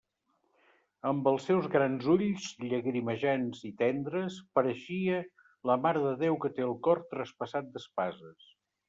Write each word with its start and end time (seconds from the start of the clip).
Amb 1.09 1.27
els 1.31 1.43
seus 1.49 1.65
grans 1.73 2.07
ulls 2.13 2.47
llagrimejants 2.71 3.61
i 3.69 3.71
tendres, 3.81 4.39
pareixia 4.61 5.21
la 5.71 5.77
Mare 5.83 6.03
de 6.07 6.15
Déu 6.25 6.39
que 6.47 6.53
té 6.57 6.67
el 6.69 6.75
cor 6.89 7.03
traspassat 7.13 7.69
d'espases. 7.77 8.49